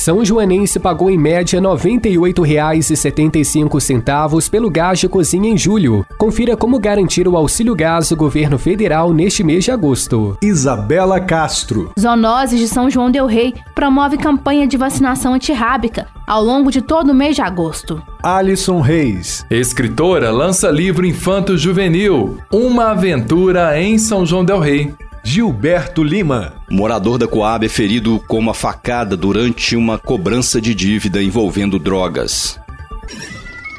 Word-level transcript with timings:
São 0.00 0.24
Joanense 0.24 0.80
pagou 0.80 1.10
em 1.10 1.18
média 1.18 1.60
R$ 1.60 1.66
98,75 1.66 4.48
pelo 4.48 4.70
gás 4.70 4.98
de 4.98 5.06
cozinha 5.06 5.50
em 5.50 5.58
julho. 5.58 6.06
Confira 6.16 6.56
como 6.56 6.78
garantir 6.78 7.28
o 7.28 7.36
auxílio 7.36 7.74
gás 7.74 8.08
do 8.08 8.16
governo 8.16 8.58
federal 8.58 9.12
neste 9.12 9.44
mês 9.44 9.64
de 9.64 9.70
agosto. 9.70 10.38
Isabela 10.42 11.20
Castro. 11.20 11.92
Zoonoses 12.00 12.58
de 12.58 12.66
São 12.66 12.88
João 12.88 13.10
del 13.10 13.26
Rei 13.26 13.52
promove 13.74 14.16
campanha 14.16 14.66
de 14.66 14.78
vacinação 14.78 15.34
antirrábica 15.34 16.06
ao 16.26 16.42
longo 16.42 16.70
de 16.70 16.80
todo 16.80 17.10
o 17.10 17.14
mês 17.14 17.36
de 17.36 17.42
agosto. 17.42 18.02
Alisson 18.22 18.80
Reis. 18.80 19.44
Escritora 19.50 20.30
lança 20.30 20.70
livro 20.70 21.04
infanto-juvenil 21.04 22.38
Uma 22.50 22.92
Aventura 22.92 23.78
em 23.78 23.98
São 23.98 24.24
João 24.24 24.46
del 24.46 24.60
Rei. 24.60 24.94
Gilberto 25.22 26.02
Lima. 26.02 26.54
Morador 26.70 27.18
da 27.18 27.28
Coab 27.28 27.64
é 27.64 27.68
ferido 27.68 28.20
com 28.26 28.38
uma 28.38 28.54
facada 28.54 29.16
durante 29.16 29.76
uma 29.76 29.98
cobrança 29.98 30.60
de 30.60 30.74
dívida 30.74 31.22
envolvendo 31.22 31.78
drogas. 31.78 32.58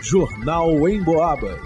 Jornal 0.02 0.88
em 0.88 1.04
Boabas. 1.04 1.60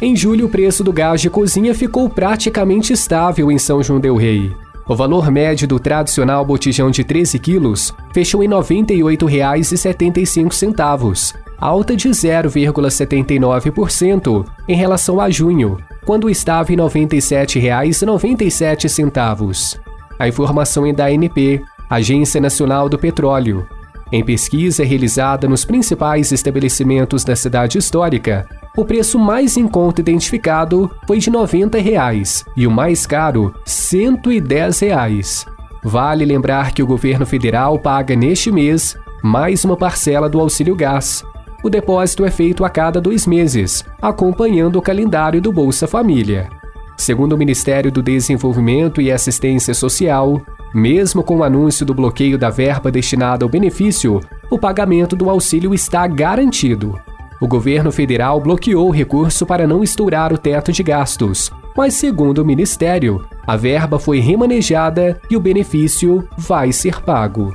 Em 0.00 0.14
julho, 0.16 0.46
o 0.46 0.48
preço 0.48 0.84
do 0.84 0.92
gás 0.92 1.20
de 1.20 1.30
cozinha 1.30 1.74
ficou 1.74 2.08
praticamente 2.10 2.92
estável 2.92 3.50
em 3.50 3.58
São 3.58 3.82
João 3.82 3.98
del 4.00 4.16
Rei. 4.16 4.54
O 4.86 4.94
valor 4.96 5.30
médio 5.30 5.68
do 5.68 5.78
tradicional 5.78 6.44
botijão 6.44 6.90
de 6.90 7.04
13 7.04 7.38
quilos 7.38 7.94
fechou 8.12 8.42
em 8.42 8.48
R$ 8.48 8.54
98,75, 8.56 11.34
alta 11.58 11.96
de 11.96 12.08
0,79% 12.08 14.46
em 14.68 14.76
relação 14.76 15.20
a 15.20 15.28
junho, 15.30 15.78
quando 16.04 16.28
estava 16.28 16.72
em 16.72 16.76
R$ 16.76 16.82
97,97. 16.82 19.78
A 20.18 20.28
informação 20.28 20.86
é 20.86 20.92
da 20.92 21.06
ANP, 21.06 21.62
Agência 21.88 22.40
Nacional 22.40 22.88
do 22.88 22.98
Petróleo. 22.98 23.66
Em 24.10 24.22
pesquisa 24.22 24.84
realizada 24.84 25.48
nos 25.48 25.64
principais 25.64 26.32
estabelecimentos 26.32 27.24
da 27.24 27.34
cidade 27.34 27.78
histórica, 27.78 28.46
o 28.76 28.84
preço 28.84 29.18
mais 29.18 29.56
em 29.56 29.66
conta 29.66 30.00
identificado 30.00 30.90
foi 31.06 31.18
de 31.18 31.30
90 31.30 31.78
reais, 31.78 32.44
e 32.56 32.66
o 32.66 32.70
mais 32.70 33.06
caro, 33.06 33.54
110 33.64 34.80
reais. 34.80 35.46
Vale 35.82 36.24
lembrar 36.24 36.72
que 36.72 36.82
o 36.82 36.86
governo 36.86 37.26
federal 37.26 37.78
paga 37.78 38.14
neste 38.14 38.52
mês 38.52 38.96
mais 39.22 39.64
uma 39.64 39.76
parcela 39.76 40.28
do 40.28 40.40
auxílio 40.40 40.74
gás, 40.74 41.24
o 41.62 41.70
depósito 41.70 42.24
é 42.24 42.30
feito 42.30 42.64
a 42.64 42.70
cada 42.70 43.00
dois 43.00 43.26
meses, 43.26 43.84
acompanhando 44.00 44.78
o 44.78 44.82
calendário 44.82 45.40
do 45.40 45.52
Bolsa 45.52 45.86
Família. 45.86 46.48
Segundo 46.96 47.34
o 47.34 47.38
Ministério 47.38 47.90
do 47.90 48.02
Desenvolvimento 48.02 49.00
e 49.00 49.10
Assistência 49.10 49.72
Social, 49.72 50.42
mesmo 50.74 51.22
com 51.22 51.38
o 51.38 51.44
anúncio 51.44 51.86
do 51.86 51.94
bloqueio 51.94 52.38
da 52.38 52.50
verba 52.50 52.90
destinada 52.90 53.44
ao 53.44 53.48
benefício, 53.48 54.20
o 54.50 54.58
pagamento 54.58 55.14
do 55.14 55.30
auxílio 55.30 55.72
está 55.74 56.06
garantido. 56.06 56.98
O 57.40 57.48
governo 57.48 57.90
federal 57.90 58.40
bloqueou 58.40 58.88
o 58.88 58.92
recurso 58.92 59.44
para 59.44 59.66
não 59.66 59.82
estourar 59.82 60.32
o 60.32 60.38
teto 60.38 60.72
de 60.72 60.82
gastos, 60.82 61.50
mas, 61.76 61.94
segundo 61.94 62.38
o 62.38 62.44
Ministério, 62.44 63.24
a 63.46 63.56
verba 63.56 63.98
foi 63.98 64.20
remanejada 64.20 65.20
e 65.30 65.36
o 65.36 65.40
benefício 65.40 66.26
vai 66.36 66.72
ser 66.72 67.00
pago. 67.02 67.54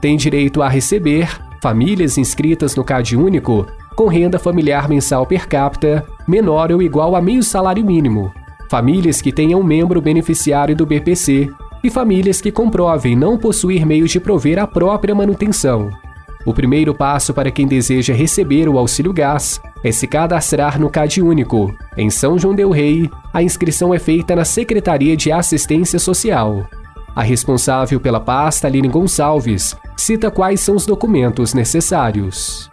Tem 0.00 0.16
direito 0.16 0.62
a 0.62 0.68
receber 0.68 1.28
famílias 1.60 2.18
inscritas 2.18 2.74
no 2.76 2.84
CAD 2.84 3.16
único 3.16 3.66
com 3.96 4.06
renda 4.06 4.38
familiar 4.38 4.88
mensal 4.88 5.26
per 5.26 5.48
capita 5.48 6.06
menor 6.26 6.70
ou 6.70 6.80
igual 6.80 7.16
a 7.16 7.20
meio 7.20 7.42
salário 7.42 7.84
mínimo, 7.84 8.32
famílias 8.70 9.20
que 9.20 9.32
tenham 9.32 9.62
membro 9.62 10.00
beneficiário 10.00 10.76
do 10.76 10.86
BPC 10.86 11.50
e 11.82 11.90
famílias 11.90 12.40
que 12.40 12.52
comprovem 12.52 13.16
não 13.16 13.36
possuir 13.36 13.84
meios 13.84 14.10
de 14.10 14.20
prover 14.20 14.58
a 14.58 14.66
própria 14.66 15.14
manutenção. 15.14 15.90
O 16.46 16.54
primeiro 16.54 16.94
passo 16.94 17.34
para 17.34 17.50
quem 17.50 17.66
deseja 17.66 18.14
receber 18.14 18.68
o 18.68 18.78
auxílio 18.78 19.12
gás 19.12 19.60
é 19.82 19.92
se 19.92 20.06
cadastrar 20.06 20.80
no 20.80 20.88
CAD 20.88 21.20
único. 21.20 21.74
Em 21.96 22.08
São 22.08 22.38
João 22.38 22.54
del 22.54 22.70
Rei, 22.70 23.10
a 23.32 23.42
inscrição 23.42 23.92
é 23.92 23.98
feita 23.98 24.34
na 24.34 24.44
Secretaria 24.44 25.16
de 25.16 25.30
Assistência 25.30 25.98
Social. 25.98 26.66
A 27.18 27.22
responsável 27.22 27.98
pela 27.98 28.20
pasta, 28.20 28.68
Aline 28.68 28.86
Gonçalves, 28.86 29.74
cita 29.96 30.30
quais 30.30 30.60
são 30.60 30.76
os 30.76 30.86
documentos 30.86 31.52
necessários. 31.52 32.70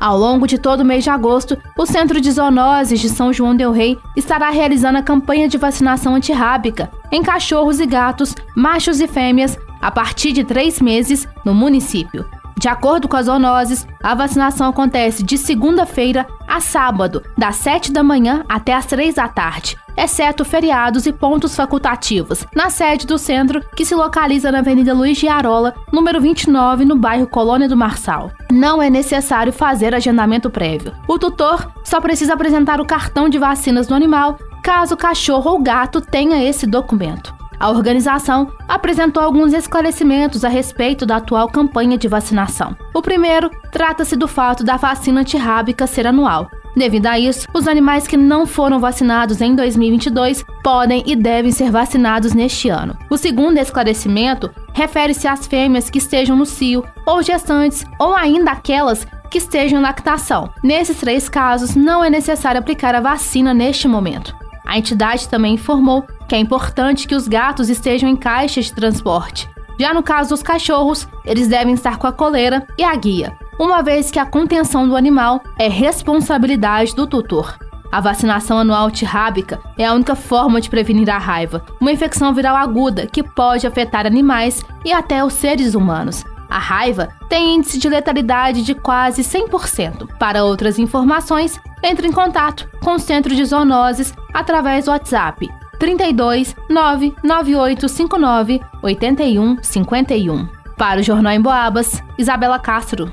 Ao 0.00 0.18
longo 0.18 0.48
de 0.48 0.58
todo 0.58 0.80
o 0.80 0.84
mês 0.84 1.04
de 1.04 1.10
agosto, 1.10 1.56
o 1.78 1.86
Centro 1.86 2.20
de 2.20 2.28
Zoonoses 2.28 2.98
de 2.98 3.08
São 3.08 3.32
João 3.32 3.54
del 3.54 3.70
Rei 3.70 3.96
estará 4.16 4.50
realizando 4.50 4.98
a 4.98 5.02
campanha 5.02 5.48
de 5.48 5.58
vacinação 5.58 6.16
antirrábica 6.16 6.90
em 7.12 7.22
cachorros 7.22 7.78
e 7.78 7.86
gatos, 7.86 8.34
machos 8.56 8.98
e 9.00 9.06
fêmeas, 9.06 9.56
a 9.80 9.92
partir 9.92 10.32
de 10.32 10.42
três 10.42 10.80
meses 10.80 11.28
no 11.44 11.54
município. 11.54 12.28
De 12.58 12.66
acordo 12.66 13.06
com 13.06 13.16
as 13.16 13.26
zoonoses, 13.26 13.86
a 14.02 14.12
vacinação 14.12 14.70
acontece 14.70 15.22
de 15.22 15.38
segunda-feira 15.38 16.26
a 16.46 16.60
sábado, 16.60 17.22
das 17.36 17.56
7 17.56 17.92
da 17.92 18.02
manhã 18.02 18.44
até 18.48 18.74
as 18.74 18.86
3 18.86 19.14
da 19.14 19.28
tarde, 19.28 19.76
exceto 19.96 20.44
feriados 20.44 21.06
e 21.06 21.12
pontos 21.12 21.56
facultativos, 21.56 22.44
na 22.54 22.70
sede 22.70 23.06
do 23.06 23.18
centro, 23.18 23.62
que 23.74 23.84
se 23.84 23.94
localiza 23.94 24.52
na 24.52 24.58
Avenida 24.58 24.94
Luiz 24.94 25.18
de 25.18 25.28
Arola, 25.28 25.74
número 25.92 26.20
29, 26.20 26.84
no 26.84 26.96
bairro 26.96 27.26
Colônia 27.26 27.68
do 27.68 27.76
Marçal. 27.76 28.30
Não 28.50 28.82
é 28.82 28.88
necessário 28.88 29.52
fazer 29.52 29.94
agendamento 29.94 30.50
prévio. 30.50 30.92
O 31.06 31.18
tutor 31.18 31.70
só 31.84 32.00
precisa 32.00 32.34
apresentar 32.34 32.80
o 32.80 32.86
cartão 32.86 33.28
de 33.28 33.38
vacinas 33.38 33.86
do 33.86 33.94
animal, 33.94 34.38
caso 34.62 34.94
o 34.94 34.98
cachorro 34.98 35.52
ou 35.52 35.62
gato 35.62 36.00
tenha 36.00 36.42
esse 36.42 36.66
documento. 36.66 37.35
A 37.58 37.70
organização 37.70 38.52
apresentou 38.68 39.22
alguns 39.22 39.52
esclarecimentos 39.52 40.44
a 40.44 40.48
respeito 40.48 41.06
da 41.06 41.16
atual 41.16 41.48
campanha 41.48 41.96
de 41.96 42.08
vacinação. 42.08 42.76
O 42.94 43.00
primeiro 43.00 43.50
trata-se 43.72 44.16
do 44.16 44.28
fato 44.28 44.62
da 44.62 44.76
vacina 44.76 45.20
antirrábica 45.20 45.86
ser 45.86 46.06
anual. 46.06 46.50
Devido 46.76 47.06
a 47.06 47.18
isso, 47.18 47.48
os 47.54 47.66
animais 47.66 48.06
que 48.06 48.18
não 48.18 48.44
foram 48.44 48.78
vacinados 48.78 49.40
em 49.40 49.54
2022 49.54 50.44
podem 50.62 51.02
e 51.06 51.16
devem 51.16 51.50
ser 51.50 51.70
vacinados 51.70 52.34
neste 52.34 52.68
ano. 52.68 52.94
O 53.08 53.16
segundo 53.16 53.56
esclarecimento 53.56 54.50
refere-se 54.74 55.26
às 55.26 55.46
fêmeas 55.46 55.88
que 55.88 55.96
estejam 55.96 56.36
no 56.36 56.44
cio, 56.44 56.84
ou 57.06 57.22
gestantes, 57.22 57.82
ou 57.98 58.14
ainda 58.14 58.50
aquelas 58.50 59.06
que 59.30 59.38
estejam 59.38 59.78
em 59.78 59.82
lactação. 59.82 60.50
Nesses 60.62 60.98
três 60.98 61.30
casos, 61.30 61.74
não 61.74 62.04
é 62.04 62.10
necessário 62.10 62.60
aplicar 62.60 62.94
a 62.94 63.00
vacina 63.00 63.54
neste 63.54 63.88
momento. 63.88 64.36
A 64.66 64.76
entidade 64.76 65.28
também 65.28 65.54
informou 65.54 66.04
que 66.28 66.34
é 66.34 66.38
importante 66.38 67.06
que 67.06 67.14
os 67.14 67.28
gatos 67.28 67.68
estejam 67.70 68.08
em 68.08 68.16
caixas 68.16 68.66
de 68.66 68.74
transporte. 68.74 69.48
Já 69.78 69.94
no 69.94 70.02
caso 70.02 70.30
dos 70.30 70.42
cachorros, 70.42 71.06
eles 71.24 71.48
devem 71.48 71.74
estar 71.74 71.98
com 71.98 72.06
a 72.06 72.12
coleira 72.12 72.66
e 72.76 72.82
a 72.82 72.94
guia, 72.96 73.36
uma 73.58 73.82
vez 73.82 74.10
que 74.10 74.18
a 74.18 74.26
contenção 74.26 74.88
do 74.88 74.96
animal 74.96 75.42
é 75.58 75.68
responsabilidade 75.68 76.94
do 76.94 77.06
tutor. 77.06 77.56
A 77.92 78.00
vacinação 78.00 78.58
anual 78.58 78.88
antirrábica 78.88 79.60
é 79.78 79.86
a 79.86 79.94
única 79.94 80.14
forma 80.14 80.60
de 80.60 80.68
prevenir 80.68 81.08
a 81.08 81.18
raiva, 81.18 81.64
uma 81.80 81.92
infecção 81.92 82.34
viral 82.34 82.56
aguda 82.56 83.06
que 83.06 83.22
pode 83.22 83.66
afetar 83.66 84.06
animais 84.06 84.62
e 84.84 84.92
até 84.92 85.24
os 85.24 85.32
seres 85.32 85.74
humanos. 85.74 86.24
A 86.56 86.58
raiva 86.58 87.10
tem 87.28 87.56
índice 87.56 87.76
de 87.76 87.86
letalidade 87.86 88.62
de 88.62 88.74
quase 88.74 89.20
100%. 89.20 90.16
Para 90.18 90.42
outras 90.42 90.78
informações, 90.78 91.60
entre 91.82 92.08
em 92.08 92.12
contato 92.12 92.66
com 92.82 92.94
o 92.94 92.98
Centro 92.98 93.34
de 93.34 93.44
Zoonoses 93.44 94.14
através 94.32 94.86
do 94.86 94.90
WhatsApp 94.90 95.50
32 95.78 96.56
99859 96.70 98.62
8151. 98.82 100.48
Para 100.78 101.00
o 101.00 101.02
Jornal 101.02 101.34
em 101.34 101.42
Boabas, 101.42 102.02
Isabela 102.16 102.58
Castro. 102.58 103.12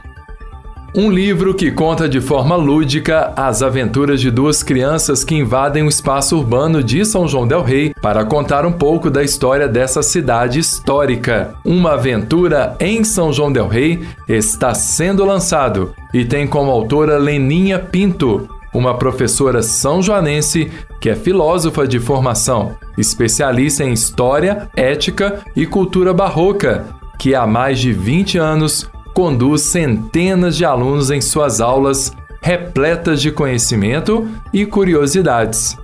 Um 0.95 1.09
livro 1.09 1.55
que 1.55 1.71
conta 1.71 2.07
de 2.07 2.21
forma 2.21 2.55
lúdica 2.55 3.33
as 3.35 3.63
aventuras 3.63 4.21
de 4.21 4.29
duas 4.29 4.61
crianças 4.61 5.23
que 5.23 5.33
invadem 5.33 5.81
o 5.81 5.89
espaço 5.89 6.37
urbano 6.37 6.83
de 6.83 7.03
São 7.03 7.27
João 7.27 7.47
Del 7.47 7.63
Rei 7.63 7.95
para 7.99 8.23
contar 8.23 8.63
um 8.63 8.71
pouco 8.71 9.09
da 9.09 9.23
história 9.23 9.67
dessa 9.67 10.03
cidade 10.03 10.59
histórica. 10.59 11.55
Uma 11.65 11.93
aventura 11.93 12.75
em 12.79 13.03
São 13.03 13.33
João 13.33 13.51
Del 13.51 13.67
Rei 13.67 14.05
está 14.27 14.75
sendo 14.75 15.25
lançado 15.25 15.95
e 16.13 16.23
tem 16.25 16.45
como 16.45 16.69
autora 16.69 17.17
Leninha 17.17 17.79
Pinto, 17.79 18.47
uma 18.71 18.95
professora 18.95 19.63
são 19.63 20.01
joanense 20.01 20.71
que 20.99 21.09
é 21.09 21.15
filósofa 21.15 21.87
de 21.87 21.99
formação, 21.99 22.75
especialista 22.97 23.83
em 23.83 23.93
história, 23.93 24.67
ética 24.75 25.41
e 25.55 25.65
cultura 25.65 26.13
barroca, 26.13 26.85
que 27.19 27.35
há 27.35 27.45
mais 27.45 27.79
de 27.79 27.93
20 27.93 28.37
anos 28.37 28.89
conduz 29.13 29.61
centenas 29.61 30.55
de 30.55 30.65
alunos 30.65 31.11
em 31.11 31.21
suas 31.21 31.61
aulas 31.61 32.11
repletas 32.41 33.21
de 33.21 33.31
conhecimento 33.31 34.27
e 34.51 34.65
curiosidades. 34.65 35.77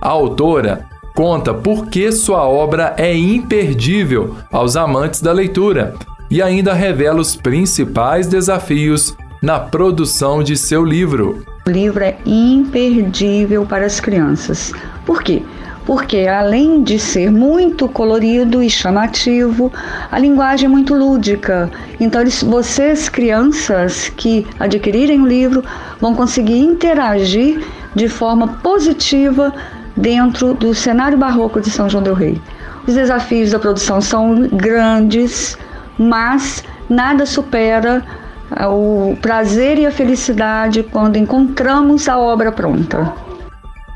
A 0.00 0.08
autora 0.08 0.86
conta 1.14 1.54
por 1.54 1.86
que 1.86 2.10
sua 2.12 2.46
obra 2.46 2.94
é 2.98 3.16
imperdível 3.16 4.36
aos 4.50 4.76
amantes 4.76 5.22
da 5.22 5.32
leitura 5.32 5.94
e 6.30 6.42
ainda 6.42 6.72
revela 6.72 7.20
os 7.20 7.36
principais 7.36 8.26
desafios 8.26 9.16
na 9.42 9.58
produção 9.58 10.42
de 10.42 10.56
seu 10.56 10.84
livro. 10.84 11.44
O 11.66 11.70
livro 11.70 12.02
é 12.02 12.16
imperdível 12.24 13.64
para 13.66 13.86
as 13.86 14.00
crianças. 14.00 14.72
Por 15.04 15.22
quê? 15.22 15.42
Porque 15.84 16.28
além 16.28 16.82
de 16.82 16.98
ser 16.98 17.30
muito 17.30 17.88
colorido 17.88 18.62
e 18.62 18.70
chamativo, 18.70 19.72
a 20.10 20.18
linguagem 20.18 20.66
é 20.66 20.68
muito 20.68 20.94
lúdica. 20.94 21.70
Então, 21.98 22.22
vocês, 22.46 23.08
crianças 23.08 24.08
que 24.16 24.46
adquirirem 24.60 25.20
o 25.20 25.26
livro, 25.26 25.64
vão 26.00 26.14
conseguir 26.14 26.58
interagir 26.58 27.64
de 27.94 28.08
forma 28.08 28.46
positiva 28.62 29.52
dentro 29.96 30.54
do 30.54 30.74
cenário 30.74 31.18
barroco 31.18 31.60
de 31.60 31.70
São 31.70 31.88
João 31.88 32.02
del 32.02 32.14
Rei. 32.14 32.40
Os 32.86 32.94
desafios 32.94 33.50
da 33.50 33.58
produção 33.58 34.00
são 34.00 34.48
grandes, 34.48 35.56
mas 35.98 36.64
nada 36.88 37.26
supera 37.26 38.04
ah, 38.50 38.68
o 38.68 39.16
prazer 39.20 39.78
e 39.78 39.86
a 39.86 39.90
felicidade 39.90 40.82
quando 40.82 41.16
encontramos 41.16 42.08
a 42.08 42.18
obra 42.18 42.50
pronta. 42.50 43.12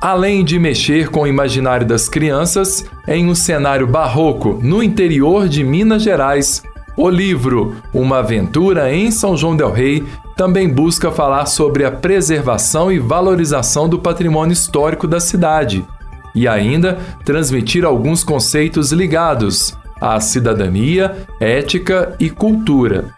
Além 0.07 0.45
de 0.45 0.57
mexer 0.57 1.09
com 1.09 1.23
o 1.23 1.27
imaginário 1.27 1.85
das 1.85 2.09
crianças, 2.09 2.87
em 3.09 3.27
um 3.27 3.35
cenário 3.35 3.89
barroco 3.89 4.57
no 4.63 4.81
interior 4.81 5.49
de 5.49 5.65
Minas 5.65 6.05
Gerais, 6.05 6.63
o 6.97 7.11
livro 7.11 7.75
Uma 7.93 8.19
Aventura 8.19 8.95
em 8.95 9.11
São 9.11 9.37
João 9.37 9.57
Del 9.57 9.73
Rei 9.73 10.07
também 10.37 10.73
busca 10.73 11.11
falar 11.11 11.47
sobre 11.47 11.85
a 11.85 11.91
preservação 11.91 12.93
e 12.93 13.01
valorização 13.01 13.89
do 13.89 13.99
patrimônio 13.99 14.53
histórico 14.53 15.09
da 15.09 15.19
cidade 15.19 15.85
e 16.33 16.47
ainda 16.47 16.99
transmitir 17.25 17.85
alguns 17.85 18.23
conceitos 18.23 18.93
ligados 18.93 19.77
à 20.01 20.21
cidadania, 20.21 21.17
ética 21.41 22.15
e 22.21 22.31
cultura. 22.31 23.13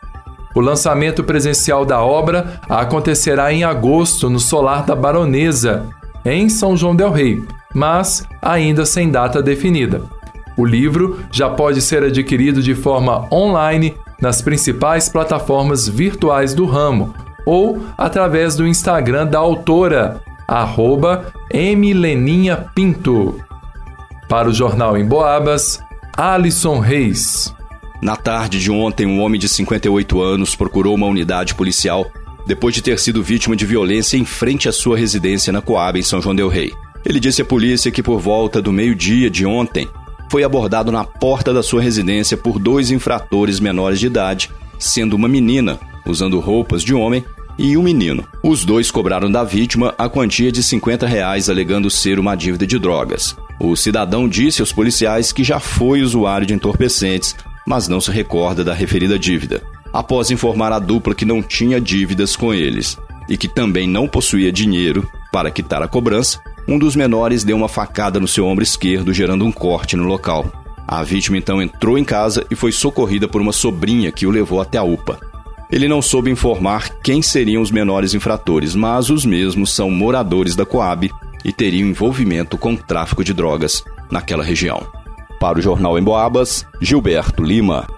O 0.55 0.61
lançamento 0.61 1.23
presencial 1.23 1.85
da 1.85 2.02
obra 2.02 2.58
acontecerá 2.67 3.52
em 3.52 3.62
agosto 3.62 4.31
no 4.31 4.40
Solar 4.40 4.87
da 4.87 4.96
Baronesa, 4.96 5.87
em 6.35 6.49
São 6.49 6.77
João 6.77 6.95
Del 6.95 7.11
Rei, 7.11 7.43
mas 7.75 8.27
ainda 8.43 8.85
sem 8.85 9.11
data 9.11 9.43
definida. 9.43 10.03
O 10.57 10.65
livro 10.65 11.21
já 11.31 11.49
pode 11.49 11.81
ser 11.81 12.03
adquirido 12.03 12.63
de 12.63 12.75
forma 12.75 13.29
online 13.33 13.95
nas 14.21 14.43
principais 14.43 15.09
plataformas 15.09 15.89
virtuais 15.89 16.53
do 16.53 16.67
ramo 16.67 17.15
ou 17.47 17.83
através 17.97 18.57
do 18.57 18.67
Instagram 18.67 19.27
da 19.27 19.39
autora, 19.39 20.21
arroba 20.47 21.33
Pinto. 22.75 23.41
Para 24.29 24.49
o 24.49 24.53
Jornal 24.53 24.99
em 24.99 25.07
Boabas, 25.07 25.81
Alisson 26.17 26.79
Reis. 26.79 27.55
Na 28.03 28.17
tarde 28.17 28.61
de 28.61 28.71
ontem, 28.71 29.07
um 29.07 29.21
homem 29.21 29.41
de 29.41 29.49
58 29.49 30.21
anos 30.21 30.55
procurou 30.55 30.95
uma 30.95 31.07
unidade 31.07 31.55
policial 31.55 32.07
depois 32.49 32.75
de 32.75 32.81
ter 32.81 32.99
sido 32.99 33.23
vítima 33.23 33.55
de 33.55 33.67
violência 33.67 34.17
em 34.17 34.25
frente 34.25 34.71
à 34.71 34.73
sua 34.73 34.97
residência 34.97 35.53
na 35.53 35.61
Coab, 35.61 35.99
em 35.99 36.03
São 36.03 36.23
João 36.23 36.35
Del 36.35 36.49
Rei. 36.49 36.73
Ele 37.05 37.21
disse 37.21 37.43
à 37.43 37.45
polícia 37.45 37.91
que 37.91 38.03
por 38.03 38.19
volta 38.19 38.62
do 38.62 38.73
meio-dia 38.73 39.29
de 39.29 39.45
ontem, 39.45 39.87
foi 40.31 40.43
abordado 40.43 40.91
na 40.91 41.05
porta 41.05 41.53
da 41.53 41.62
sua 41.62 41.83
residência 41.83 42.39
por 42.39 42.59
dois 42.59 42.91
infratores 42.91 43.61
menores 43.61 44.00
de 44.00 44.06
idade, 44.06 44.50
sendo 44.79 45.15
uma 45.15 45.29
menina, 45.29 45.79
usando 46.06 46.41
roupas 46.41 46.83
de 46.83 46.95
homem, 46.95 47.23
e 47.59 47.77
um 47.77 47.83
menino. 47.83 48.27
Os 48.43 48.65
dois 48.65 48.91
cobraram 48.91 49.31
da 49.31 49.45
vítima 49.45 49.95
a 49.99 50.09
quantia 50.09 50.50
de 50.50 50.62
50 50.62 51.06
reais, 51.06 51.50
alegando 51.50 51.91
ser 51.91 52.19
uma 52.19 52.35
dívida 52.35 52.67
de 52.67 52.79
drogas. 52.79 53.37
O 53.61 53.77
cidadão 53.77 54.27
disse 54.27 54.62
aos 54.62 54.73
policiais 54.73 55.33
que 55.33 55.45
já 55.45 55.61
foi 55.61 56.00
usuário 56.00 56.47
de 56.47 56.55
entorpecentes, 56.55 57.37
mas 57.67 57.89
não 57.89 58.00
se 58.00 58.11
recorda 58.11 58.65
da 58.65 58.73
referida 58.73 59.19
dívida. 59.19 59.62
Após 59.99 60.31
informar 60.31 60.73
a 60.73 60.79
dupla 60.79 61.12
que 61.12 61.25
não 61.25 61.43
tinha 61.43 61.81
dívidas 61.81 62.37
com 62.37 62.55
eles 62.55 62.97
e 63.29 63.37
que 63.37 63.49
também 63.49 63.89
não 63.89 64.06
possuía 64.06 64.53
dinheiro 64.53 65.11
para 65.33 65.50
quitar 65.50 65.83
a 65.83 65.89
cobrança, 65.89 66.41
um 66.69 66.79
dos 66.79 66.95
menores 66.95 67.43
deu 67.43 67.56
uma 67.56 67.69
facada 67.69 68.21
no 68.21 68.29
seu 68.29 68.47
ombro 68.47 68.62
esquerdo, 68.62 69.12
gerando 69.12 69.45
um 69.45 69.50
corte 69.50 69.97
no 69.97 70.05
local. 70.05 70.47
A 70.87 71.03
vítima 71.03 71.37
então 71.37 71.61
entrou 71.61 71.99
em 71.99 72.05
casa 72.05 72.47
e 72.49 72.55
foi 72.55 72.71
socorrida 72.71 73.27
por 73.27 73.41
uma 73.41 73.50
sobrinha 73.50 74.12
que 74.12 74.25
o 74.25 74.31
levou 74.31 74.61
até 74.61 74.79
a 74.79 74.85
UPA. 74.85 75.19
Ele 75.69 75.89
não 75.89 76.00
soube 76.00 76.31
informar 76.31 77.00
quem 77.03 77.21
seriam 77.21 77.61
os 77.61 77.73
menores 77.73 78.15
infratores, 78.15 78.77
mas 78.77 79.11
os 79.11 79.25
mesmos 79.25 79.75
são 79.75 79.91
moradores 79.91 80.55
da 80.55 80.65
Coab 80.65 81.11
e 81.45 81.53
teriam 81.53 81.89
envolvimento 81.89 82.56
com 82.56 82.77
tráfico 82.77 83.25
de 83.25 83.35
drogas 83.35 83.83
naquela 84.12 84.45
região. 84.45 84.81
Para 85.41 85.59
o 85.59 85.62
Jornal 85.62 85.99
em 85.99 86.03
Boabas, 86.05 86.65
Gilberto 86.81 87.43
Lima. 87.43 87.98